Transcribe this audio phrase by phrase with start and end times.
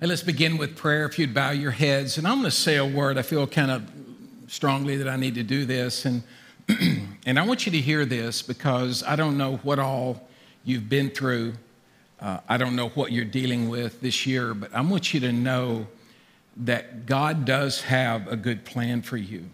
[0.00, 1.06] Hey, let's begin with prayer.
[1.06, 3.16] If you'd bow your heads, and I'm going to say a word.
[3.16, 3.88] I feel kind of
[4.48, 6.24] strongly that I need to do this, and
[7.26, 10.26] and I want you to hear this because I don't know what all
[10.64, 11.54] you've been through.
[12.20, 15.32] Uh, I don't know what you're dealing with this year, but I want you to
[15.32, 15.86] know
[16.56, 19.44] that God does have a good plan for you.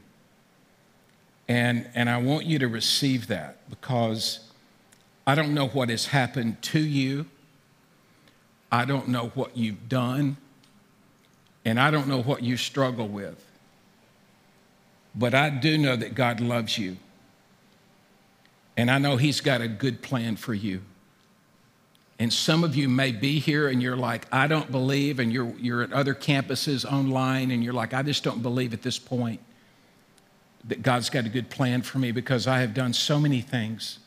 [1.48, 4.40] And, and I want you to receive that because
[5.26, 7.26] I don't know what has happened to you.
[8.72, 10.36] I don't know what you've done,
[11.64, 13.44] and I don't know what you struggle with.
[15.14, 16.96] But I do know that God loves you.
[18.76, 20.82] And I know He's got a good plan for you.
[22.20, 25.54] And some of you may be here and you're like, I don't believe, and you're,
[25.58, 29.40] you're at other campuses online and you're like, I just don't believe at this point
[30.64, 33.99] that God's got a good plan for me because I have done so many things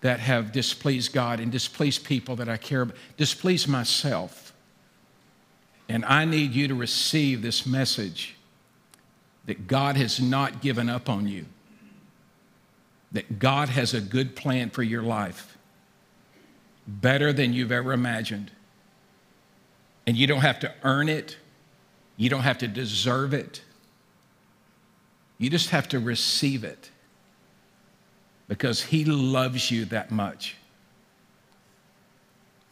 [0.00, 4.52] that have displeased God and displeased people that I care about, displeased myself.
[5.88, 8.36] And I need you to receive this message
[9.46, 11.46] that God has not given up on you,
[13.12, 15.56] that God has a good plan for your life,
[16.86, 18.50] better than you've ever imagined.
[20.06, 21.38] And you don't have to earn it,
[22.16, 23.62] you don't have to deserve it,
[25.38, 26.90] you just have to receive it
[28.48, 30.56] because He loves you that much.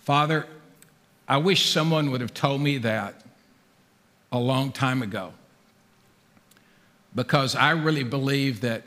[0.00, 0.46] Father,
[1.28, 3.22] I wish someone would have told me that
[4.32, 5.32] a long time ago
[7.14, 8.82] because I really believe that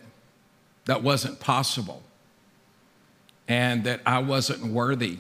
[0.86, 2.02] that wasn't possible
[3.48, 5.18] and that I wasn't worthy.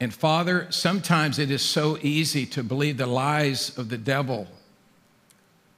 [0.00, 4.46] And Father, sometimes it is so easy to believe the lies of the devil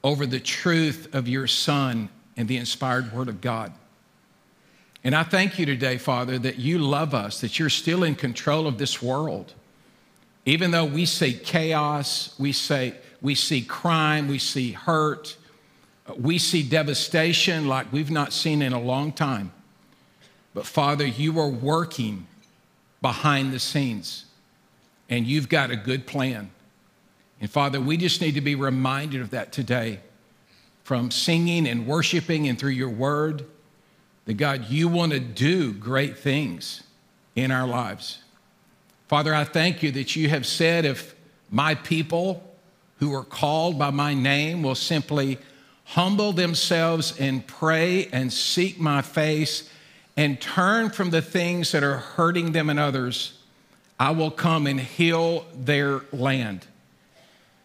[0.05, 3.73] over the truth of your Son and the inspired Word of God.
[5.05, 8.67] And I thank you today, Father, that you love us, that you're still in control
[8.67, 9.55] of this world.
[10.45, 15.37] Even though we see chaos, we, say, we see crime, we see hurt,
[16.19, 19.53] we see devastation like we've not seen in a long time.
[20.55, 22.27] But Father, you are working
[23.03, 24.25] behind the scenes,
[25.09, 26.51] and you've got a good plan.
[27.41, 30.01] And Father, we just need to be reminded of that today
[30.85, 33.45] from singing and worshiping and through your word
[34.27, 36.83] that God, you want to do great things
[37.35, 38.19] in our lives.
[39.09, 41.15] Father, I thank you that you have said if
[41.51, 42.43] my people
[42.99, 45.39] who are called by my name will simply
[45.85, 49.71] humble themselves and pray and seek my face
[50.17, 53.39] and turn from the things that are hurting them and others,
[54.01, 56.67] I will come and heal their land.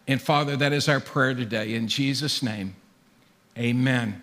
[0.06, 1.74] And Father, that is our prayer today.
[1.74, 2.76] In Jesus' name,
[3.58, 4.22] amen.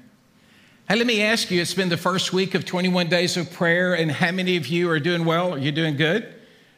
[0.92, 3.94] Hey, let me ask you, it's been the first week of 21 days of prayer,
[3.94, 5.54] and how many of you are doing well?
[5.54, 6.34] Are you doing good?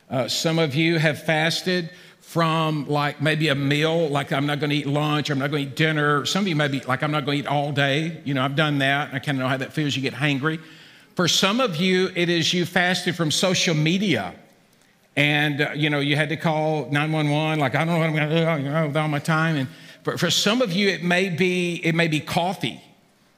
[0.09, 1.89] Uh, some of you have fasted
[2.19, 5.63] from like maybe a meal, like I'm not going to eat lunch, I'm not going
[5.63, 6.25] to eat dinner.
[6.25, 8.21] Some of you may be like, I'm not going to eat all day.
[8.25, 9.13] You know, I've done that.
[9.13, 9.95] I kind of know how that feels.
[9.95, 10.59] You get hangry.
[11.15, 14.35] For some of you, it is you fasted from social media.
[15.15, 18.15] And, uh, you know, you had to call 911, like, I don't know what I'm
[18.17, 19.55] going to do, you know, with all my time.
[19.55, 19.69] And
[20.03, 22.83] for, for some of you, it may be, it may be coffee.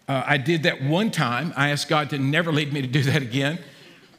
[0.08, 1.54] Uh, I did that one time.
[1.56, 3.60] I asked God to never lead me to do that again.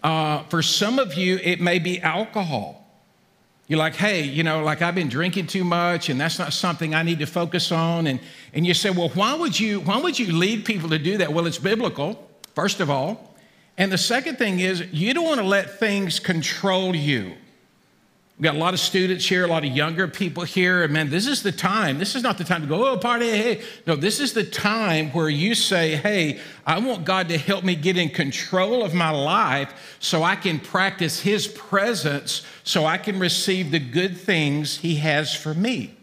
[0.02, 2.80] Uh, for some of you, it may be alcohol.
[3.66, 6.94] You're like, hey, you know, like I've been drinking too much, and that's not something
[6.94, 8.06] I need to focus on.
[8.06, 8.20] And,
[8.52, 11.32] and you say, well, why would you why would you lead people to do that?
[11.32, 13.34] Well, it's biblical, first of all.
[13.78, 17.34] And the second thing is, you don't want to let things control you.
[18.36, 20.82] We've got a lot of students here, a lot of younger people here.
[20.82, 21.98] And man, this is the time.
[21.98, 23.62] This is not the time to go, oh, party, hey.
[23.86, 27.76] No, this is the time where you say, hey, I want God to help me
[27.76, 33.20] get in control of my life so I can practice His presence, so I can
[33.20, 35.94] receive the good things He has for me.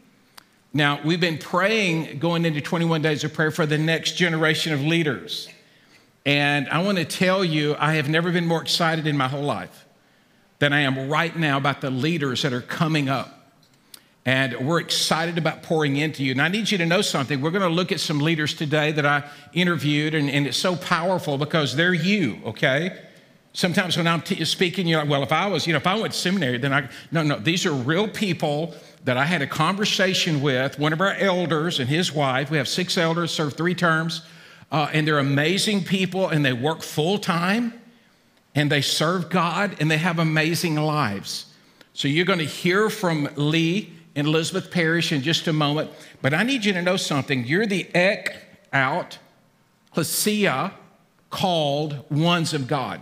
[0.74, 4.82] Now, we've been praying going into 21 days of prayer for the next generation of
[4.82, 5.50] leaders.
[6.26, 9.44] And I want to tell you, I have never been more excited in my whole
[9.44, 9.86] life
[10.62, 13.50] than I am right now about the leaders that are coming up.
[14.28, 16.34] And we're excited about pouring into you.
[16.34, 17.42] And I need you to know something.
[17.42, 20.76] We're going to look at some leaders today that I interviewed, and, and it's so
[20.76, 22.96] powerful because they're you, okay?
[23.54, 26.00] Sometimes when I'm t- speaking, you're like, well, if I was, you know, if I
[26.00, 28.76] went to seminary, then I, no, no, these are real people
[29.06, 32.52] that I had a conversation with, one of our elders and his wife.
[32.52, 34.22] We have six elders, serve three terms,
[34.72, 37.81] uh, and they're amazing people, and they work full time
[38.56, 41.46] and they serve God and they have amazing lives.
[41.94, 45.90] So you're going to hear from Lee and Elizabeth Parish in just a moment.
[46.22, 47.46] But I need you to know something.
[47.46, 48.36] You're the ek
[48.74, 49.18] out,
[49.92, 50.74] Hosea,
[51.30, 53.02] called ones of God.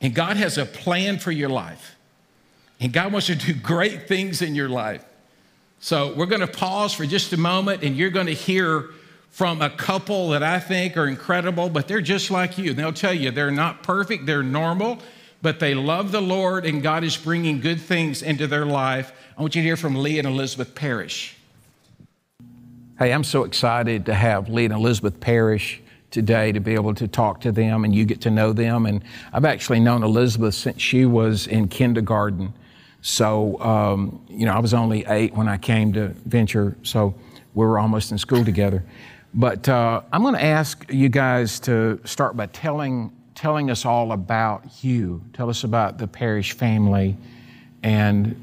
[0.00, 1.96] And God has a plan for your life.
[2.80, 5.04] And God wants to do great things in your life.
[5.80, 8.90] So we're going to pause for just a moment, and you're going to hear
[9.30, 12.72] from a couple that I think are incredible, but they're just like you.
[12.74, 14.98] They'll tell you they're not perfect, they're normal,
[15.42, 19.12] but they love the Lord, and God is bringing good things into their life.
[19.36, 21.36] I want you to hear from Lee and Elizabeth Parish.
[22.98, 27.06] Hey, I'm so excited to have Lee and Elizabeth Parish today to be able to
[27.06, 28.86] talk to them and you get to know them.
[28.86, 32.52] And I've actually known Elizabeth since she was in kindergarten.
[33.00, 37.14] So, um, you know, I was only eight when I came to Venture, so
[37.54, 38.82] we were almost in school together.
[39.38, 44.10] But uh, I'm going to ask you guys to start by telling, telling us all
[44.10, 45.22] about you.
[45.32, 47.16] Tell us about the Parish family
[47.84, 48.34] and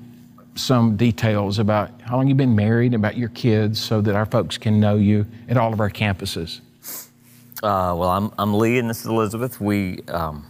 [0.55, 4.57] some details about how long you've been married, about your kids, so that our folks
[4.57, 6.61] can know you at all of our campuses.
[7.61, 9.59] Uh, well, I'm, I'm Lee and this is Elizabeth.
[9.59, 10.45] We, um,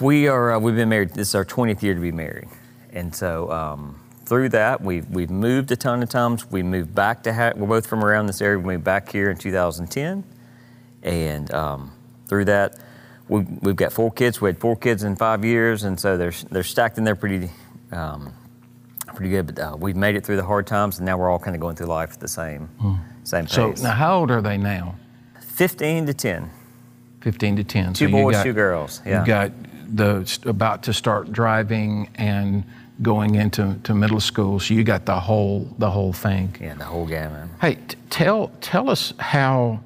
[0.00, 2.48] we are, uh, we've been married, this is our 20th year to be married.
[2.92, 6.50] And so um, through that, we've, we've moved a ton of times.
[6.50, 8.58] We moved back to, ha- we're both from around this area.
[8.58, 10.22] We moved back here in 2010.
[11.02, 11.92] And um,
[12.26, 12.78] through that,
[13.28, 14.40] we, we've got four kids.
[14.40, 15.84] We had four kids in five years.
[15.84, 17.48] And so they're, they're stacked in there pretty,
[17.90, 18.34] um,
[19.14, 19.46] pretty good.
[19.46, 21.60] But uh, we've made it through the hard times, and now we're all kind of
[21.60, 23.00] going through life at the same, mm.
[23.24, 23.54] same pace.
[23.54, 24.96] So now, how old are they now?
[25.40, 26.50] 15 to 10.
[27.22, 27.94] 15 to 10.
[27.94, 29.00] Two so boys, got, two girls.
[29.06, 29.18] Yeah.
[29.18, 29.52] You've got
[29.96, 32.64] the about to start driving and
[33.02, 34.58] going into to middle school.
[34.60, 36.56] So you got the whole the whole thing.
[36.60, 37.48] Yeah, the whole gamut.
[37.60, 39.80] Hey, t- tell tell us how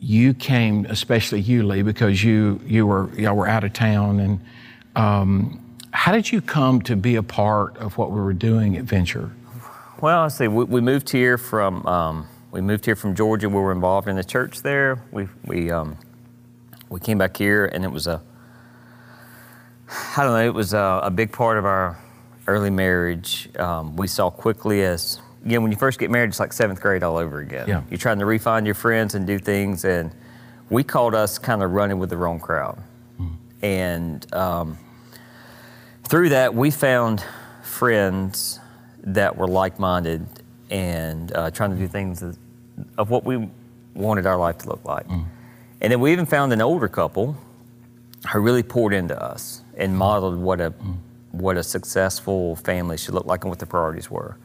[0.00, 4.40] you came, especially you, Lee, because you you were y'all were out of town, and
[4.96, 8.84] um, how did you come to be a part of what we were doing at
[8.84, 9.30] Venture?
[10.00, 13.48] Well, I say we, we moved here from um, we moved here from Georgia.
[13.48, 15.02] We were involved in the church there.
[15.12, 15.96] We we um,
[16.88, 18.22] we came back here, and it was a
[20.16, 20.44] I don't know.
[20.44, 21.98] It was a, a big part of our
[22.48, 23.48] early marriage.
[23.56, 27.04] Um, we saw quickly as again when you first get married, it's like seventh grade
[27.04, 27.68] all over again.
[27.68, 27.82] Yeah.
[27.90, 30.10] You're trying to refine your friends and do things, and
[30.70, 32.78] we called us kind of running with the wrong crowd,
[33.20, 33.30] mm.
[33.62, 34.78] and um,
[36.04, 37.22] through that we found
[37.62, 38.58] friends
[39.04, 40.26] that were like-minded
[40.70, 42.22] and uh, trying to do things
[42.96, 43.48] of what we
[43.94, 45.06] wanted our life to look like.
[45.08, 45.24] Mm.
[45.80, 47.36] And then we even found an older couple
[48.32, 50.96] who really poured into us and modeled what a mm.
[51.32, 54.38] What a successful family should look like and what the priorities were.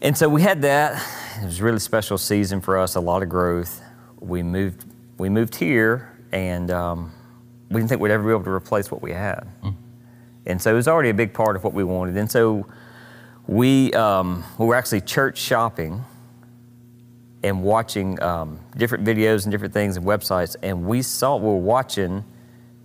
[0.00, 1.02] And so we had that.
[1.42, 3.82] It was a really special season for us, a lot of growth.
[4.20, 4.84] We moved
[5.16, 7.12] we moved here, and um,
[7.70, 9.46] we didn't think we'd ever be able to replace what we had.
[9.62, 9.74] Mm.
[10.46, 12.16] And so it was already a big part of what we wanted.
[12.16, 12.66] And so
[13.46, 16.04] we, um, we were actually church shopping
[17.42, 21.56] and watching um, different videos and different things and websites, and we saw, we were
[21.56, 22.24] watching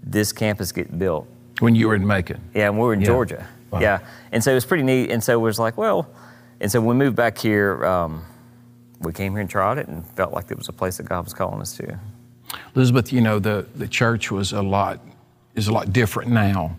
[0.04, 1.28] this campus get built.
[1.60, 2.42] When you were in Macon?
[2.54, 3.08] Yeah, and we were in yeah.
[3.08, 3.48] Georgia.
[3.72, 3.80] Wow.
[3.80, 4.00] Yeah.
[4.32, 5.12] And so it was pretty neat.
[5.12, 6.10] And so it was like, well,
[6.60, 8.24] and so when we moved back here, um,
[9.00, 11.24] we came here and tried it and felt like it was a place that God
[11.24, 12.00] was calling us to.
[12.76, 15.00] Elizabeth, you know, the, the church was a lot,
[15.56, 16.76] is a lot different now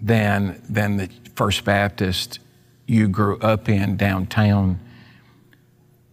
[0.00, 2.40] than, than the First Baptist
[2.86, 4.80] you grew up in downtown.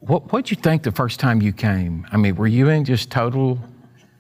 [0.01, 2.05] What what'd you think the first time you came?
[2.11, 3.59] I mean, were you in just total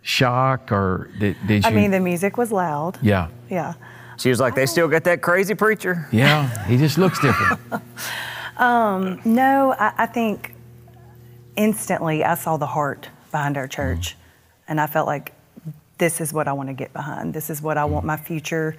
[0.05, 1.69] shock, or did, did you?
[1.69, 2.97] I mean, the music was loud.
[3.01, 3.29] Yeah.
[3.49, 3.73] Yeah.
[4.17, 7.59] She was like, "They still got that crazy preacher." Yeah, he just looks different.
[8.57, 10.55] um, no, I, I, think
[11.57, 14.15] instantly I saw the heart behind our church, mm.
[14.69, 15.33] and I felt like
[15.97, 17.33] this is what I want to get behind.
[17.33, 18.77] This is what I want my future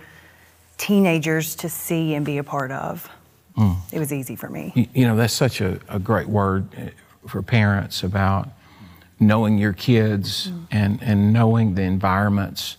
[0.79, 3.11] teenagers to see and be a part of.
[3.59, 3.77] Mm.
[3.93, 4.73] It was easy for me.
[4.75, 6.91] You, you know, that's such a, a, great word eh,
[7.27, 8.49] for parents about
[9.19, 10.67] knowing your kids mm.
[10.71, 12.77] and, and knowing the environments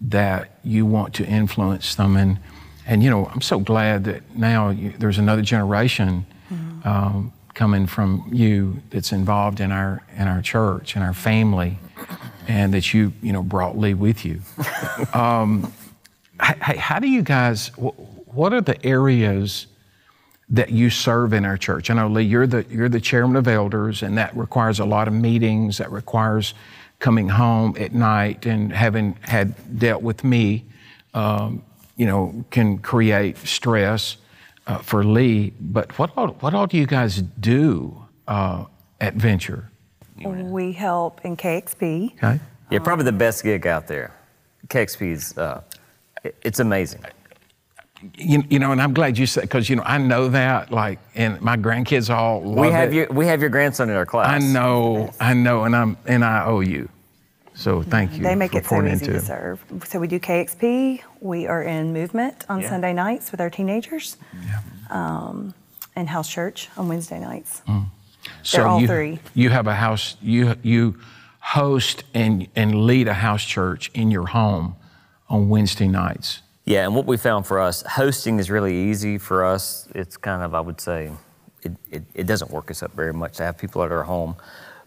[0.00, 2.16] that you want to influence them.
[2.16, 2.38] And,
[2.86, 6.86] and you know, I'm so glad that now you, there's another generation mm.
[6.86, 11.78] um, coming from you that's involved in our, in our church and our family
[12.48, 14.40] and that you, you know, brought Lee with you.
[15.14, 15.72] um,
[16.42, 19.66] hey, how do you guys, what are the areas
[20.50, 21.90] that you serve in our church.
[21.90, 25.06] I know, Lee, you're the, you're the chairman of elders, and that requires a lot
[25.06, 26.54] of meetings, that requires
[26.98, 30.64] coming home at night and having had dealt with me,
[31.14, 31.62] um,
[31.96, 34.16] you know, can create stress
[34.66, 35.52] uh, for Lee.
[35.60, 38.64] But what all, what all do you guys do uh,
[39.00, 39.70] at Venture?
[40.22, 42.14] We help in KXP.
[42.16, 42.40] Okay.
[42.70, 44.14] Yeah, probably the best gig out there.
[44.68, 45.62] KXP is, uh,
[46.42, 47.02] it's amazing
[48.14, 50.98] you, you know, and I'm glad you said because you know I know that like,
[51.14, 52.94] and my grandkids all love we have it.
[52.94, 54.28] your we have your grandson in our class.
[54.30, 56.88] I know, I know, and I'm and I owe you.
[57.54, 59.62] So thank you They make for it so easy into to serve.
[59.84, 61.02] So we do KXP.
[61.20, 62.70] We are in movement on Yeah.
[62.70, 64.60] Sunday nights with our teenagers, yeah.
[64.88, 65.52] um,
[65.94, 67.60] and house church on Wednesday nights.
[68.42, 69.18] So all you, three.
[69.34, 70.16] You have a house.
[70.22, 70.98] You you
[71.40, 74.76] host and and lead a house church in your home
[75.28, 76.40] on Wednesday nights.
[76.70, 79.88] Yeah, and what we found for us, hosting is really easy for us.
[79.92, 81.10] It's kind of, I would say,
[81.64, 84.36] it, it, it doesn't work us up very much to have people at our home.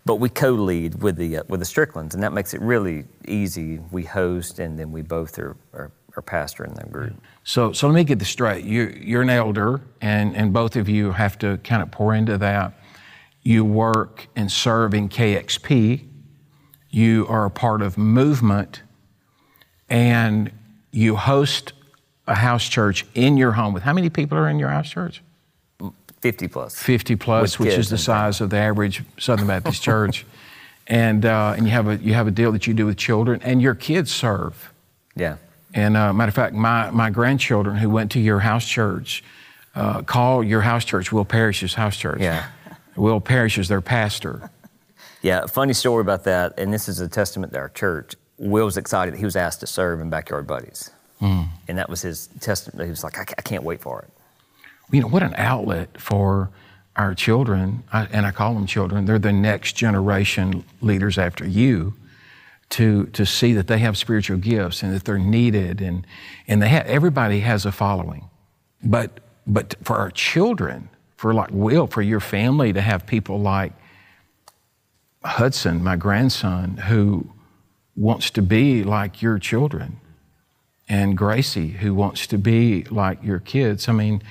[0.05, 3.81] But we co-lead with the uh, with the Stricklands, and that makes it really easy.
[3.91, 7.15] We host, and then we both are, are, pastor in that group.
[7.43, 8.63] So so let me get this straight.
[8.63, 12.37] You you're an elder, and and both of you have to kind of pour into
[12.37, 12.79] that.
[13.41, 16.07] You work and serve in KXP.
[16.89, 18.83] You are a part of movement,
[19.89, 20.49] and
[20.93, 21.73] you host
[22.27, 25.21] a house church in your home with how many people are in your house church?
[26.21, 26.81] 50 plus.
[26.81, 30.25] 50 plus, which is the size of the average Southern Baptist church.
[30.88, 33.41] And, uh, and you, have a, you have a deal that you do with children,
[33.43, 34.71] and your kids serve.
[35.15, 35.38] Yeah.
[35.73, 39.23] And uh, matter of fact, my, my grandchildren who went to your house church
[39.75, 42.21] uh, call your house church Will Parish's house church.
[42.21, 42.45] Yeah.
[42.95, 44.50] Will Parish is their pastor.
[45.21, 48.15] Yeah, funny story about that, and this is a testament to our church.
[48.37, 49.13] Will was excited.
[49.13, 50.91] That he was asked to serve in Backyard Buddies.
[51.19, 51.43] Hmm.
[51.67, 52.85] And that was his testament.
[52.85, 54.09] He was like, I I can't wait for it.
[54.91, 56.49] You know, what an outlet for
[56.95, 61.95] our children, I, and I call them children, they're the next generation leaders after you.
[62.69, 66.07] To, to see that they have spiritual gifts and that they're needed and,
[66.47, 68.31] and they have, everybody has a following.
[68.83, 73.73] But, but for our children, for like Will, for your family to have people like
[75.23, 77.29] Hudson, my grandson, who
[77.95, 80.00] wants to be like your children,
[80.89, 83.88] and Gracie, who wants to be like your kids.
[83.88, 84.21] I mean,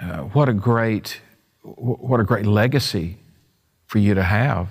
[0.00, 1.20] uh, what a great,
[1.62, 3.16] what a great legacy
[3.86, 4.68] for you to have.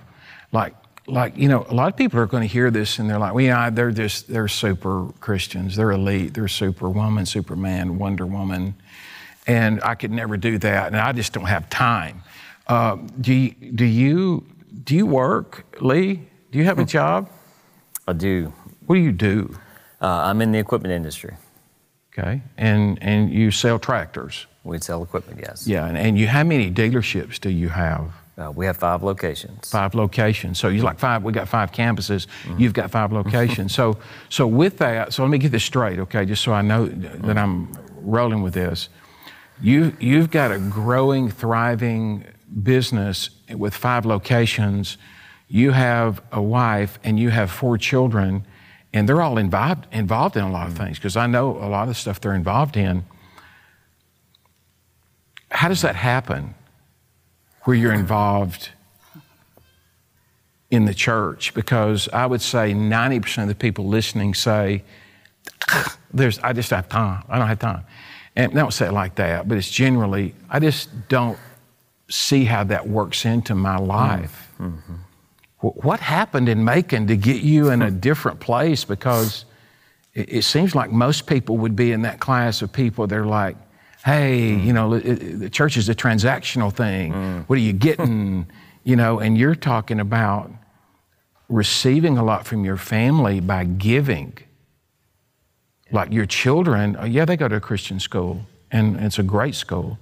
[0.51, 0.73] Like,
[1.05, 3.33] like you know, a lot of people are going to hear this and they're like,
[3.33, 5.75] "Well, yeah, they're just they're super Christians.
[5.75, 6.33] They're elite.
[6.33, 8.75] They're Superwoman, Superman, Wonder Woman."
[9.47, 12.21] And I could never do that, and I just don't have time.
[12.67, 14.45] Uh, do you, do you
[14.83, 16.27] do you work, Lee?
[16.51, 17.29] Do you have a job?
[18.09, 18.51] I do.
[18.87, 19.55] What do you do?
[20.01, 21.35] Uh, I'm in the equipment industry.
[22.11, 24.47] Okay, and and you sell tractors.
[24.63, 25.67] We sell equipment, yes.
[25.67, 28.11] Yeah, and, and you how many dealerships do you have?
[28.37, 29.69] Uh, we have five locations.
[29.69, 30.57] Five locations.
[30.59, 31.23] So you like five.
[31.23, 32.25] We got five campuses.
[32.57, 33.75] You've got five locations.
[33.79, 33.97] so
[34.29, 36.25] so with that, so let me get this straight, okay?
[36.25, 38.89] Just so I know that I'm rolling with this.
[39.61, 42.25] You you've got a growing, thriving
[42.63, 44.97] business with five locations.
[45.49, 48.45] You have a wife and you have four children,
[48.93, 51.89] and they're all involved involved in a lot of things because I know a lot
[51.89, 53.03] of stuff they're involved in.
[55.49, 56.53] How does that happen?
[57.63, 58.69] Where you're involved
[60.69, 61.55] in the church?
[61.55, 64.83] Because I would say 90% of the people listening say,
[66.13, 67.23] "There's, I just have time.
[67.27, 67.85] I don't have time."
[68.35, 71.39] And they don't say it like that, but it's generally, I just don't
[72.09, 73.85] see how that works into my mm-hmm.
[73.85, 74.53] life.
[74.59, 74.88] Wh-
[75.61, 78.85] What happened in Macon to get you in a different place?
[78.85, 79.45] Because
[80.13, 83.07] it, seems like most people would be in that class of people.
[83.07, 83.57] They're like,
[84.05, 87.43] "Hey, you know, it- it- the church is a transactional thing.
[87.47, 88.47] What are you getting?"
[88.83, 90.49] you know, and you're talking about
[91.49, 94.33] receiving a lot from your family by giving.
[95.91, 99.55] Like your children, uh, yeah, they go to a Christian school, and it's a great
[99.55, 99.97] school,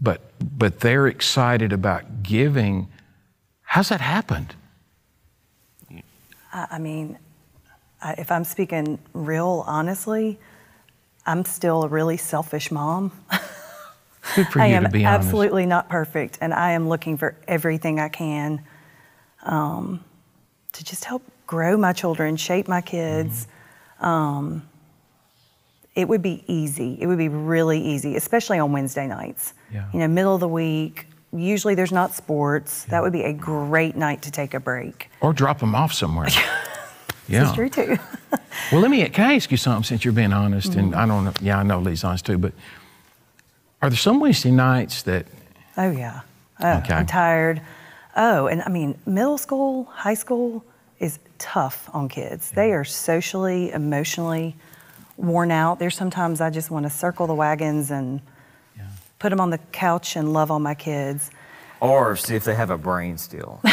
[0.00, 0.20] but
[0.58, 2.88] but they're excited about giving.
[3.68, 4.54] How's that happened?
[6.54, 7.18] I, mean,
[8.02, 10.38] I, if I'm speaking real honestly,
[11.26, 13.12] I'm still a really selfish mom.
[14.34, 15.26] Good for I you am to be honest.
[15.26, 18.64] absolutely not perfect, and I am looking for everything I can
[19.42, 20.02] um,
[20.72, 23.46] to just help grow my children, shape my kids.
[24.00, 24.66] Um,
[25.94, 26.96] it would be easy.
[26.98, 29.52] It would be really easy, especially on Wednesday nights.
[29.70, 29.90] Yeah.
[29.92, 31.06] You know, middle of the week.
[31.32, 32.84] Usually there's not sports.
[32.84, 35.10] That would be a great night to take a break.
[35.20, 36.28] Or drop them off somewhere.
[37.28, 37.44] yeah.
[37.44, 37.98] That's true too.
[38.72, 39.08] Well, let me.
[39.08, 39.84] Can I ask you something?
[39.84, 41.00] Since you're being honest, and Mm-hmm.
[41.00, 41.32] I don't know.
[41.40, 42.36] Yeah, I know Lee's honest too.
[42.36, 42.52] But
[43.80, 45.26] are there some Wednesday nights that?
[45.76, 46.20] Oh yeah.
[46.60, 46.92] Oh, Okay.
[46.94, 47.62] I'm tired.
[48.16, 50.64] Oh, and I mean, middle school, high school
[50.98, 52.50] is tough on kids.
[52.50, 54.56] They are socially, emotionally
[55.16, 55.78] worn out.
[55.78, 58.20] There's sometimes I just want to circle the wagons and
[59.18, 61.30] put them on the couch and love on my kids.
[61.80, 63.60] Or see if they have a brain still.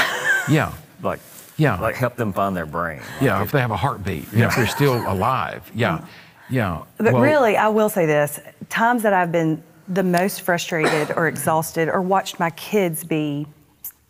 [0.48, 0.74] Yeah.
[1.02, 1.22] like,
[1.58, 1.80] Yeah.
[1.80, 3.02] like help them find their brain.
[3.20, 3.42] Yeah.
[3.42, 4.32] If they have a heartbeat.
[4.32, 4.48] Yeah.
[4.48, 5.70] If they're still alive.
[5.76, 6.06] Yeah.
[6.52, 6.84] Yeah.
[6.98, 11.28] But Well, really, I will say this times that I've been the most frustrated or
[11.28, 13.48] exhausted or watched my kids be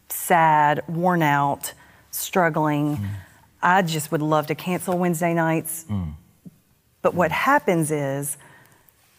[0.09, 1.71] sad, worn out,
[2.11, 3.07] struggling, mm.
[3.61, 5.85] I just would love to cancel Wednesday nights.
[5.89, 6.13] Mm.
[7.01, 8.37] But what happens is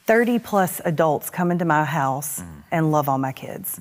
[0.07, 3.81] 30 plus adults come into my house and love on my kids.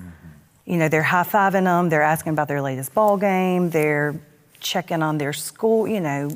[0.66, 4.16] You know, they're high fiving them, they're asking about their latest ball game, they're
[4.60, 6.30] checking on their school, you know,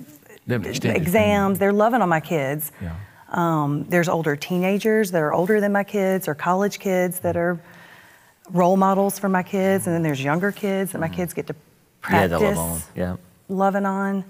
[0.48, 2.72] exams, they're loving on my kids.
[2.82, 2.96] Yeah.
[3.32, 7.60] Um, there's older teenagers that are older than my kids, or college kids that are
[8.52, 11.54] role models for my kids, and then there's younger kids that my kids get to
[11.54, 12.82] Yeah, practice they love on.
[12.96, 13.16] Yeah.
[13.48, 14.26] loving on.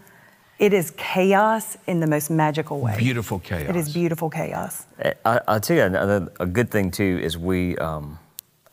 [0.60, 2.96] It is chaos in the most magical way.
[2.98, 3.70] Beautiful chaos.
[3.70, 4.86] It is beautiful chaos.
[5.26, 8.20] I, I'll tell you another, a good thing too is we, um,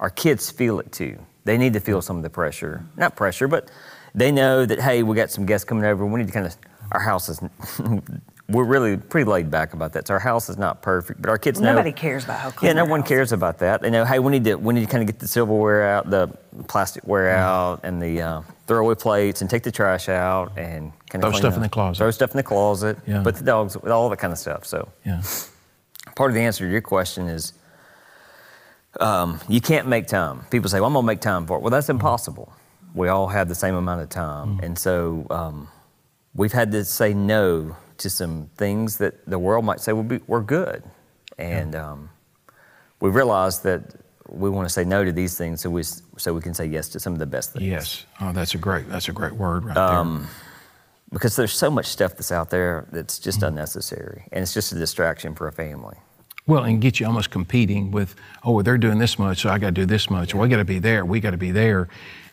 [0.00, 1.16] our kids feel it too.
[1.44, 3.70] They need to feel some of the pressure, not pressure, but
[4.16, 6.04] they know that hey, we got some guests coming over.
[6.04, 6.56] We need to kind of,
[6.90, 7.40] our house is,
[8.48, 10.06] we're really pretty laid back about that.
[10.06, 11.72] So our house is not perfect, but our kids know.
[11.72, 13.82] Nobody cares about how clean Yeah, no one house cares about that.
[13.82, 16.10] They know, hey, we need to we need to kind of get the silverware out,
[16.10, 16.28] the
[16.64, 21.30] plasticware out, and the uh, throwaway plates, and take the trash out, and kind of
[21.30, 21.98] Throw of stuff in the closet.
[21.98, 22.98] Throw stuff in the closet.
[23.06, 23.22] Yeah.
[23.22, 24.64] Put the dogs with all that kind of stuff.
[24.64, 25.22] So Yeah.
[26.14, 27.52] part of the answer to your question is
[29.00, 30.42] um, you can't make time.
[30.50, 31.60] People say, well, I'm going to make time for it.
[31.62, 32.52] Well, that's impossible.
[32.94, 34.58] We all have the same amount of time.
[34.62, 35.68] And so um,
[36.34, 40.82] we've had to say no to some things that the world might say were good.
[41.38, 42.10] And um,
[43.00, 43.82] we realized that
[44.28, 46.88] we want to say no to these things so we, so we can say yes
[46.88, 47.64] to some of the best things.
[47.64, 48.04] Yes.
[48.20, 48.88] Oh, that's a great.
[48.88, 50.28] That's a great word right there.
[51.12, 54.26] Because there's so much stuff that's out there that's just unnecessary.
[54.32, 55.96] And it's just a distraction for a family.
[56.48, 59.58] Well, and get you almost competing with, oh, well, they're doing this much, so I
[59.58, 60.34] got to do this much.
[60.34, 61.04] Well, we got to be there.
[61.04, 61.88] We got to be there,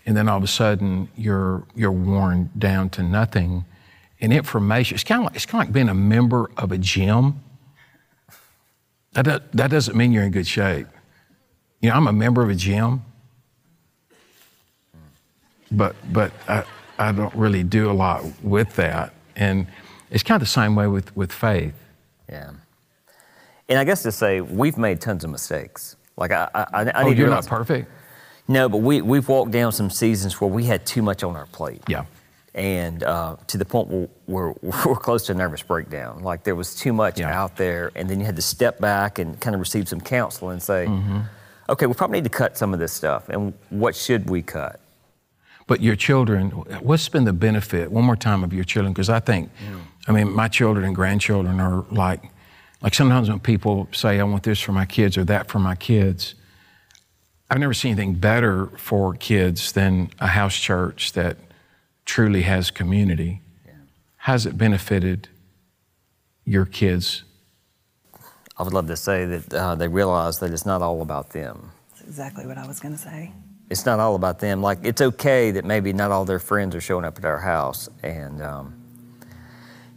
[0.05, 3.65] and then all of a sudden you're you're worn down to nothing.
[4.23, 6.77] And information, it's kind of like it's kind of like being a member of a
[6.77, 7.41] gym.
[9.11, 10.87] That do- that doesn't mean you're in good shape.
[11.81, 13.03] You know, I'm a member of a gym,
[15.71, 16.63] but but I,
[16.97, 19.67] I don't really do a lot with that, and
[20.09, 21.75] it's kind of the same way with with faith.
[22.29, 22.51] Yeah.
[23.69, 25.95] And I guess to say we've made tons of mistakes.
[26.15, 27.89] Like I, I, I Oh, need to oh, you're realize, not perfect.
[28.47, 31.47] No, but we we've walked down some seasons where we had too much on our
[31.47, 31.81] plate.
[31.89, 32.05] Yeah.
[32.55, 36.21] And uh, to the point where we're, we're close to a nervous breakdown.
[36.23, 37.33] Like there was too much Yeah.
[37.41, 40.49] out there, and then you had to step back and kind of receive some counsel
[40.49, 41.19] and say, Mm-hmm.
[41.69, 43.27] okay, we probably need to cut some of this stuff.
[43.29, 44.79] And what should we cut?
[45.65, 46.49] But your children,
[46.81, 48.91] what's been the benefit, one more time, of your children?
[48.93, 49.49] Because I think,
[50.07, 52.21] I mean, my children and grandchildren are like,
[52.81, 55.75] like sometimes when people say, I want this for my kids or that for my
[55.75, 56.35] kids,
[57.49, 61.37] I've never seen anything better for kids than a house church that
[62.05, 63.41] truly has community.
[64.17, 65.27] Has it benefited
[66.45, 67.23] your kids?
[68.57, 71.71] I would love to say that uh, they realize that it's not all about them.
[71.89, 73.31] That's exactly what I was going to say.
[73.69, 74.61] it's not all about them.
[74.61, 77.89] Like it's okay that maybe not all their friends are showing up at our house,
[78.03, 78.75] and um,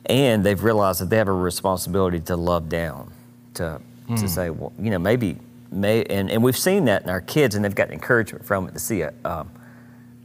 [0.06, 3.12] and they've realized that they have a responsibility to love down,
[3.54, 3.80] to
[4.16, 5.36] to say, well, you know, maybe
[5.70, 8.72] may and, and we've seen that in our kids, and they've gotten encouragement from it
[8.72, 9.14] to see it.
[9.24, 9.50] Um,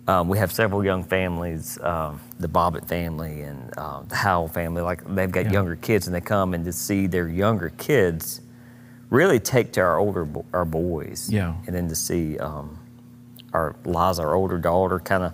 [0.07, 4.81] um, we have several young families, um, the Bobbitt family and uh, the Howell family.
[4.81, 5.51] Like they've got Yeah.
[5.53, 8.41] younger kids, and they come and to see their younger kids
[9.09, 11.29] really take to our older bo- our boys.
[11.29, 11.53] Yeah.
[11.67, 12.77] And then to see um,
[13.53, 15.33] our Liza, our older daughter, kind of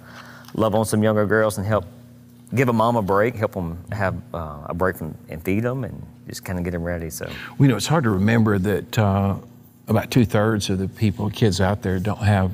[0.54, 1.86] love on some younger girls and help
[2.56, 5.84] give a mom a break, help them have uh, a break from and feed them,
[5.84, 7.10] and just kind of get them ready.
[7.10, 9.36] So We know it's hard to remember that uh,
[9.88, 12.52] about two thirds of the people, kids out there, don't have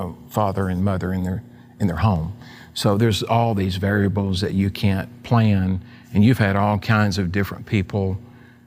[0.00, 1.42] a father and mother in their
[1.78, 2.32] in their home.
[2.74, 5.80] So there's all these variables that you can't plan,
[6.12, 8.18] and you've had all kinds of different people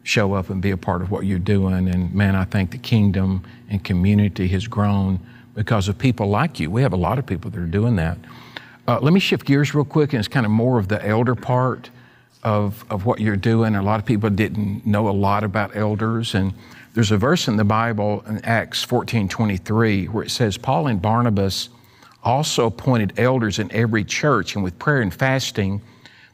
[0.03, 1.87] show up and be a part of what you're doing.
[1.87, 5.19] And man, I think the kingdom and community has grown
[5.55, 6.69] because of people like you.
[6.69, 8.17] We have a lot of people that are doing that.
[8.87, 11.35] Uh, let me shift gears real quick, and it's kind of more of the elder
[11.35, 11.89] part
[12.43, 13.75] of, of what you're doing.
[13.75, 16.35] A lot of people didn't know a lot about elders.
[16.35, 16.53] And
[16.93, 21.01] there's a verse in the Bible in Acts 14 23 where it says, Paul and
[21.01, 21.69] Barnabas
[22.23, 25.81] also appointed elders in every church, and with prayer and fasting,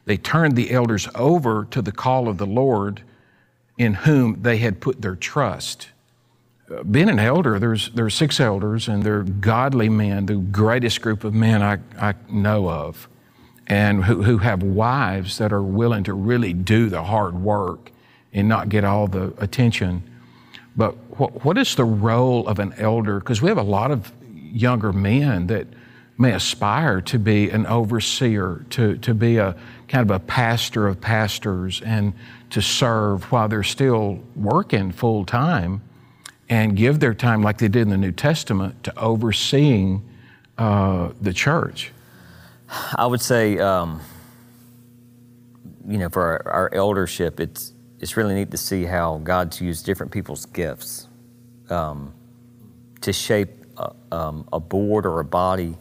[0.04, 3.02] they turned the elders over to the call of the Lord
[3.76, 5.88] in whom they had put their trust.
[6.88, 11.34] Being an elder, there's, there's six elders, and they're godly men, the greatest group of
[11.34, 13.08] men I, I know of
[13.70, 17.92] and who, who have wives that are willing to really do the hard work
[18.32, 20.02] and not get all the attention.
[20.76, 23.20] But what, what is the role of an elder?
[23.20, 25.68] Because we have a lot of younger men that
[26.18, 29.54] may aspire to be an overseer, to, to be a
[29.86, 32.12] kind of a pastor of pastors, and
[32.50, 35.80] to serve while they're still working full time
[36.48, 40.02] and give their time, like they did in the New Testament, to overseeing
[40.58, 41.92] uh, the church.
[42.96, 44.00] I would say um,
[45.86, 49.84] you know, for our, our eldership, it's it's really neat to see how God's used
[49.84, 51.06] different people's gifts
[51.68, 52.14] um,
[53.02, 55.76] to shape a, um, a board or a body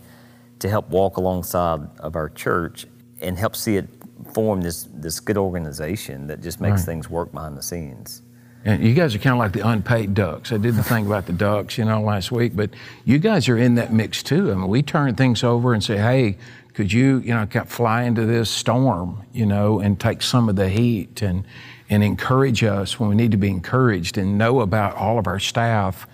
[0.59, 2.85] to help walk alongside of our church
[3.21, 3.87] and help see it
[4.33, 6.85] form this this good organization that just makes Right.
[6.85, 8.21] things work behind the scenes.
[8.65, 10.51] And you guys are kind of like the unpaid ducks.
[10.51, 12.71] I did the thing about the ducks, you know, last week, but
[13.05, 14.51] you guys are in that mix too.
[14.51, 16.37] I mean, we turn things over and say, hey,
[16.73, 20.69] could you, you know, fly into this storm, you know, and take some of the
[20.69, 21.43] heat and,
[21.89, 25.39] and encourage us when we need to be encouraged and know about all of our
[25.39, 26.07] staff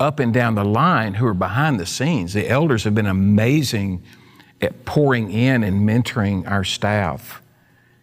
[0.00, 2.32] up and down the line who are behind the scenes.
[2.32, 4.02] The elders have been amazing
[4.60, 7.42] at pouring in and mentoring our staff.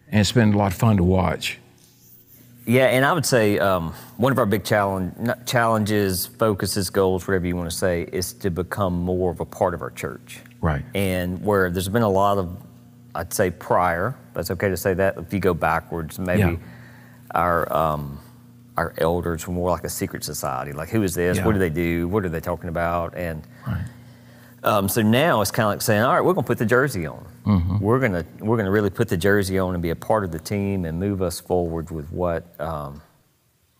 [0.08, 1.58] And it's been a lot of fun to watch.
[2.66, 5.14] Yeah, and I would say um, one of our big challenge,
[5.46, 9.72] challenges, focuses, goals, whatever you want to say, is to become more of a part
[9.72, 10.40] of our church.
[10.66, 10.84] Right.
[10.94, 12.56] And where there's been a lot of,
[13.14, 15.16] I'd say prior, that's okay to say that.
[15.16, 16.56] If you go backwards, maybe Yeah.
[17.34, 18.18] our um,
[18.76, 20.72] our elders were more like a secret society.
[20.72, 21.36] Like, who is this?
[21.38, 21.46] Yeah.
[21.46, 22.08] What do they do?
[22.08, 23.16] What are they talking about?
[23.16, 23.84] And Right.
[24.64, 26.66] um, so now it's kind of like saying, all right, we're going to put the
[26.66, 27.24] jersey on.
[27.46, 27.78] Mm-hmm.
[27.78, 30.24] We're going to we're going to really put the jersey on and be a part
[30.24, 33.00] of the team and move us forward with what um,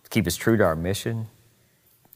[0.08, 1.26] keep us true to our mission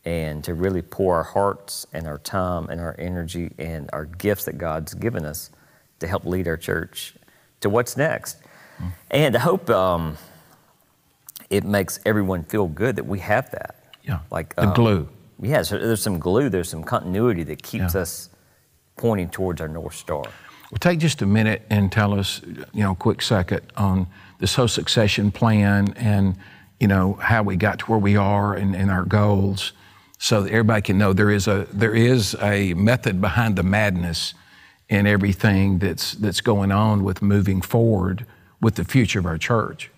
[0.04, 4.44] and to really pour our hearts and our time and our energy and our gifts
[4.46, 5.50] that God's given us
[5.98, 7.14] to help lead our church
[7.60, 8.38] to what's next.
[9.10, 10.16] And I hope um,
[11.50, 13.76] it makes everyone feel good that we have that.
[14.02, 14.20] Yeah.
[14.30, 15.08] Like the um, glue.
[15.42, 18.00] yeah, so there's some glue, there's some continuity that keeps Yeah.
[18.00, 18.30] us
[18.96, 20.22] pointing towards our North Star.
[20.70, 22.40] Well, take just a minute and tell us,
[22.72, 24.06] you know, a quick second on
[24.38, 26.36] this whole succession plan and,
[26.78, 29.72] you know, how we got to where we are and, and our goals
[30.22, 34.34] so that everybody can know there is a there is a method behind the madness
[34.90, 38.26] in everything that's that's going on with moving forward
[38.60, 39.90] with the future of our church.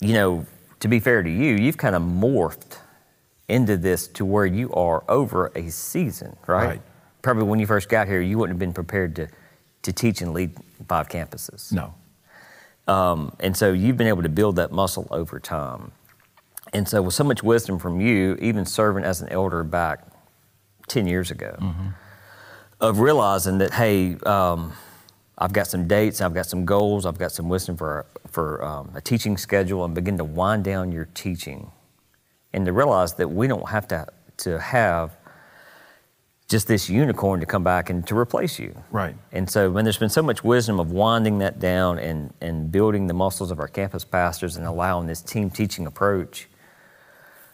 [0.00, 0.46] You know,
[0.80, 2.78] to be fair to you, you've kind of morphed
[3.48, 6.66] into this to where you are over a season, right?
[6.66, 6.82] Right.
[7.22, 9.28] Probably when you first got here, you wouldn't have been prepared to,
[9.82, 10.52] to teach and lead
[10.86, 11.72] five campuses.
[11.72, 11.94] No.
[12.86, 15.92] Um, and so you've been able to build that muscle over time.
[16.72, 20.06] And so, with so much wisdom from you, even serving as an elder back
[20.88, 21.56] 10 years ago,
[22.80, 24.72] of realizing that, hey, um,
[25.36, 28.90] I've got some dates, I've got some goals, I've got some wisdom for, for um,
[28.94, 31.70] a teaching schedule, and begin to wind down your teaching.
[32.52, 34.06] And to realize that we don't have to,
[34.38, 35.16] to have
[36.48, 38.74] just this unicorn to come back and to replace you.
[38.90, 39.14] Right.
[39.32, 43.06] And so, when there's been so much wisdom of winding that down and, and building
[43.06, 46.48] the muscles of our campus pastors and allowing this team teaching approach,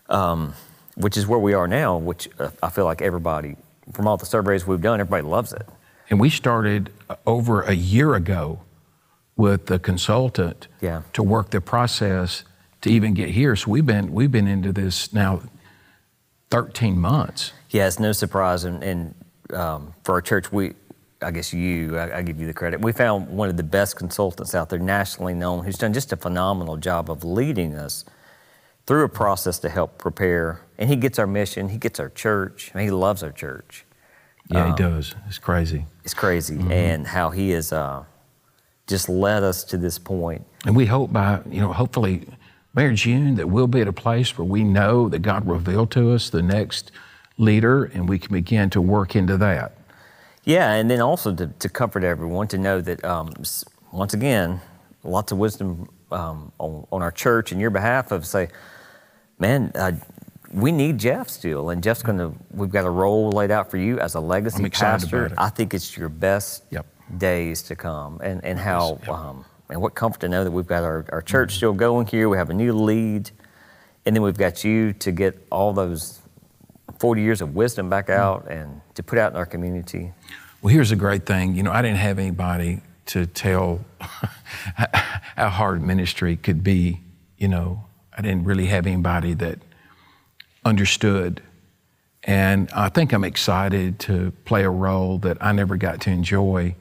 [0.09, 0.55] um,
[0.97, 3.57] which is where we are now, which uh, I feel like everybody,
[3.93, 5.67] from all the surveys we've done, everybody loves it.
[6.11, 8.61] And we started uh, over a year ago
[9.37, 11.03] with the consultant Yeah.
[11.14, 12.45] to work the process
[12.83, 13.57] to even get here.
[13.57, 15.40] So we've been we've been into this now
[16.51, 17.53] 13 months.
[17.71, 18.64] Yeah, it's no surprise.
[18.64, 19.14] And, and
[19.53, 20.75] um, for our church, we,
[21.21, 22.81] I guess you, I, I give you the credit.
[22.81, 26.17] We found one of the best consultants out there, nationally known, who's done just a
[26.17, 28.05] phenomenal job of leading us
[28.87, 30.61] through a process to help prepare.
[30.79, 33.85] And he gets our mission, he gets our church, and he loves our church.
[34.51, 35.14] Yeah, Um, he does.
[35.27, 35.87] It's crazy.
[36.05, 38.05] It's crazy, and how he has uh,
[38.87, 40.44] just led us to this point.
[40.66, 42.27] And we hope by, you know, hopefully
[42.75, 45.90] May or June that we'll be at a place where we know that God revealed
[45.92, 46.90] to us the next
[47.38, 49.77] leader and we can begin to work into that.
[50.44, 53.33] Yeah, and then also to, to comfort everyone to know that um,
[53.92, 54.61] once again,
[55.03, 58.49] lots of wisdom um, on, on our church and your behalf of say,
[59.38, 59.92] man, uh,
[60.53, 62.33] we need Jeff still, and Jeff's going to.
[62.53, 65.33] We've got a role laid out for you as a legacy pastor.
[65.37, 66.87] I think it's your best Yep.
[67.18, 69.09] days to come, and and how Yep.
[69.09, 72.29] um, and what comfort to know that we've got our, our church still going here.
[72.29, 73.31] We have a new lead,
[74.07, 76.20] and then we've got you to get all those.
[77.01, 80.12] 40 years of wisdom back out and to put out in our community.
[80.62, 81.55] Well, here's a great thing.
[81.57, 87.01] You know, I didn't have anybody to tell how hard ministry could be.
[87.37, 87.85] You know,
[88.16, 89.59] I didn't really have anybody that
[90.64, 91.42] understood.
[92.22, 96.74] And I think I'm excited to play a role that I never got to enjoy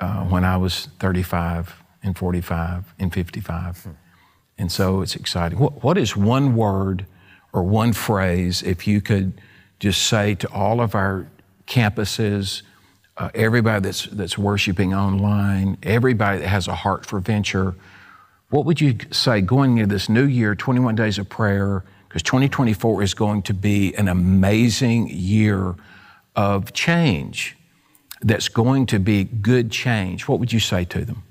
[0.00, 3.88] uh, when I was 35 and 45 and 55.
[4.58, 5.58] And so it's exciting.
[5.58, 7.06] What, what is one word
[7.52, 9.40] or one phrase, if you could
[9.78, 11.28] just say to all of our
[11.66, 12.62] campuses,
[13.16, 17.74] uh, everybody that's, that's worshiping online, everybody that has a heart for venture,
[18.50, 21.84] what would you say going into this new year, 21 days of prayer?
[22.08, 25.74] Because 2024 is going to be an amazing year
[26.36, 27.56] of change
[28.22, 30.28] that's going to be good change.
[30.28, 31.22] What would you say to them?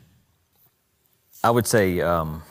[1.43, 2.43] I would say um,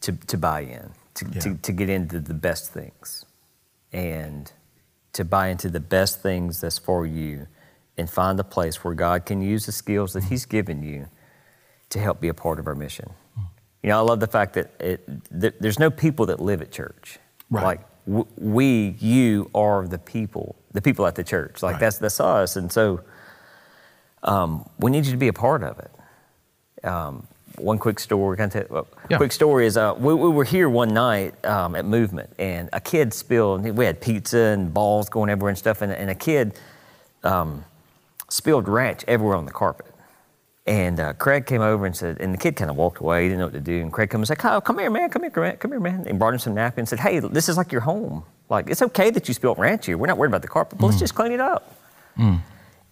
[0.00, 1.40] to, to buy in, to, Yeah.
[1.40, 3.24] to, to get into the best things,
[3.92, 4.50] and
[5.12, 7.46] to buy into the best things that's for you,
[7.96, 11.08] and find a place where God can use the skills that He's given you
[11.94, 13.08] to help be a part of our mission.
[13.82, 15.06] You know, I love the fact that it,
[15.40, 17.18] th- there's no people that live at church.
[17.50, 17.64] Right.
[17.64, 21.62] Like w- we, you are the people, the people at the church.
[21.62, 21.80] Like Right.
[21.80, 23.00] that's that's us, and so
[24.22, 26.86] um, we need you to be a part of it.
[26.86, 27.26] Um,
[27.56, 29.16] one quick story, can I tell, well, Yeah.
[29.18, 32.80] quick story is uh, we, we were here one night um, at Movement, and a
[32.80, 33.62] kid spilled.
[33.64, 36.58] We had pizza and balls going everywhere and stuff, and, and a kid
[37.22, 37.64] um,
[38.28, 39.93] spilled ranch everywhere on the carpet.
[40.66, 43.24] And uh, Craig came over and said, and the kid kind of walked away.
[43.24, 43.82] He didn't know what to do.
[43.82, 46.06] And Craig comes and said, Kyle, come here, man, come here, Grant, come here, man.
[46.08, 48.24] And brought him some napkins and said, hey, this is like your home.
[48.48, 49.98] Like, it's okay that you spilled ranch here.
[49.98, 51.00] We're not worried about the carpet, but let's mm.
[51.00, 51.76] just clean it up.
[52.18, 52.40] Mm.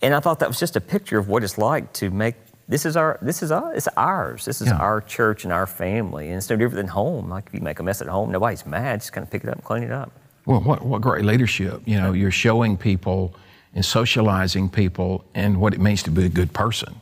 [0.03, 2.35] And I thought that was just a picture of what it's like to make
[2.69, 4.45] this is our this is our, it's ours.
[4.45, 4.79] This is Yeah.
[4.79, 6.29] our church and our family.
[6.29, 7.29] And it's no different than home.
[7.29, 9.01] Like if you make a mess at home, nobody's mad.
[9.01, 10.11] Just kind of pick it up and clean it up.
[10.47, 11.83] Well, what, what great leadership.
[11.85, 13.35] You know, you're showing people
[13.75, 17.01] and socializing people and what it means to be a good person,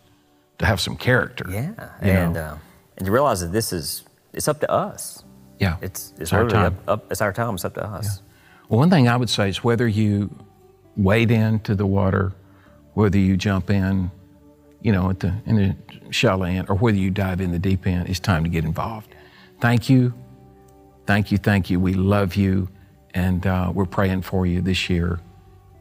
[0.60, 1.44] to have some character.
[1.50, 1.72] Yeah.
[2.00, 2.56] And uh,
[2.96, 5.24] and to realize that this is it's up to us.
[5.58, 5.76] yeah.
[5.82, 6.76] It's it's, It's our time.
[6.86, 7.54] Up, up it's our time.
[7.54, 8.22] It's up to us.
[8.68, 10.30] Well, one thing I would say is whether you
[10.96, 12.32] wade into the water,
[12.94, 14.10] whether you jump in,
[14.82, 17.86] you know, at the in the shallow end, or whether you dive in the deep
[17.86, 19.08] end, it's time to get involved.
[19.60, 20.12] Thank you,
[21.06, 21.80] thank you, thank you.
[21.80, 22.68] We love you,
[23.14, 25.20] and uh, we're praying for you this year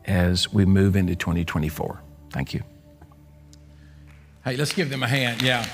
[0.06, 2.02] as we move into 2024.
[2.32, 2.64] Thank you.
[4.44, 5.42] Hey, let's give them a hand.
[5.42, 5.66] Yeah.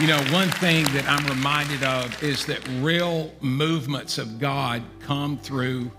[0.00, 5.38] You know, one thing that I'm reminded of is that real movements of God come
[5.38, 5.90] through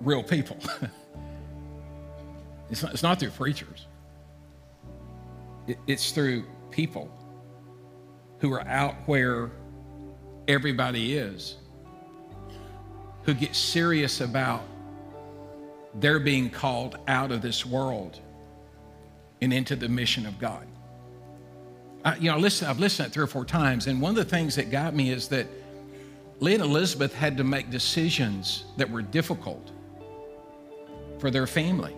[0.00, 0.58] real people.
[2.70, 3.86] it's, not, it's not through preachers,
[5.66, 7.10] It- it's through people
[8.40, 9.50] who are out where
[10.48, 11.56] everybody is,
[13.22, 14.62] who get serious about
[15.94, 18.20] their being called out of this world
[19.42, 20.66] and into the mission of God.
[22.04, 24.16] I, you know, listen, I've listened to it three or four times, and one of
[24.16, 25.46] the things that got me is that
[26.40, 29.70] Lee and Elizabeth had to make decisions that were difficult
[31.18, 31.94] for their family.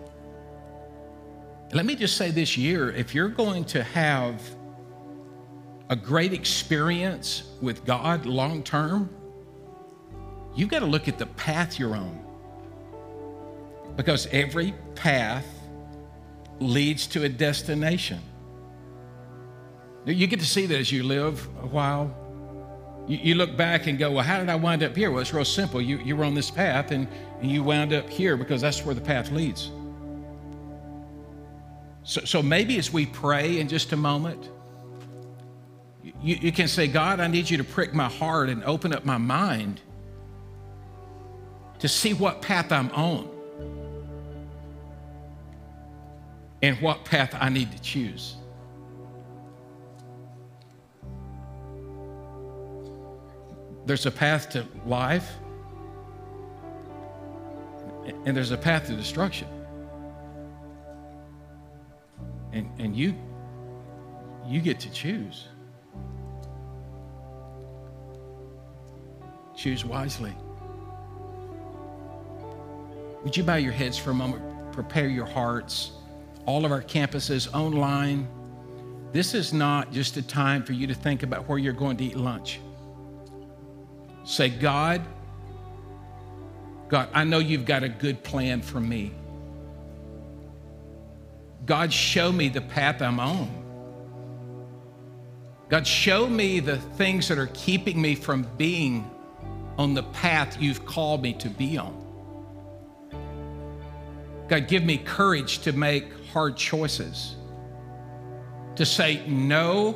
[1.71, 4.41] Let me just say this year if you're going to have
[5.89, 9.09] a great experience with God long term,
[10.55, 12.19] you've got to look at the path you're on.
[13.95, 15.45] Because every path
[16.59, 18.21] leads to a destination.
[20.05, 22.15] You get to see that as you live a while.
[23.07, 25.11] You, you look back and go, well, how did I wind up here?
[25.11, 25.81] Well, it's real simple.
[25.81, 27.07] You, you were on this path and,
[27.41, 29.71] and you wound up here because that's where the path leads.
[32.03, 34.49] So, so maybe as we pray in just a moment,
[36.21, 39.05] you, you can say, God, I need you to prick my heart and open up
[39.05, 39.81] my mind
[41.79, 43.34] to see what path I'm on
[46.61, 48.35] and what path I need to choose.
[53.85, 55.33] There's a path to life,
[58.25, 59.47] and there's a path to destruction.
[62.51, 63.13] And, and you,
[64.47, 65.49] you get to choose.
[69.55, 70.35] Choose wisely.
[73.23, 74.43] Would you bow your heads for a moment?
[74.71, 75.91] Prepare your hearts.
[76.45, 78.27] All of our campuses online.
[79.11, 82.03] This is not just a time for you to think about where you're going to
[82.03, 82.59] eat lunch.
[84.23, 85.01] Say, God,
[86.87, 89.11] God, I know you've got a good plan for me.
[91.65, 93.63] God, show me the path I'm on.
[95.67, 99.09] God, show me the things that are keeping me from being
[99.77, 102.04] on the path you've called me to be on.
[104.47, 107.35] God, give me courage to make hard choices,
[108.75, 109.93] to say no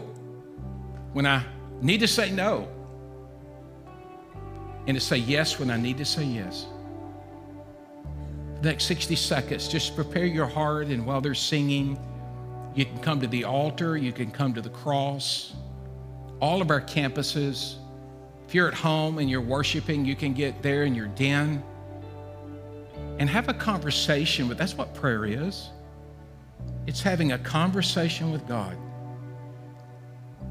[1.13, 1.43] when I
[1.81, 2.67] need to say no,
[4.87, 6.65] and to say yes when I need to say yes.
[8.61, 11.99] The next 60 seconds, just prepare your heart, and while they're singing,
[12.75, 15.53] you can come to the altar, you can come to the cross.
[16.41, 17.75] All of our campuses,
[18.47, 21.63] if you're at home and you're worshiping, you can get there in your den
[23.19, 25.69] and have a conversation with that's what prayer is.
[26.87, 28.75] It's having a conversation with God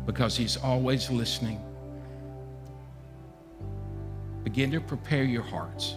[0.06, 1.60] because He's always listening.
[4.44, 5.96] Begin to prepare your hearts.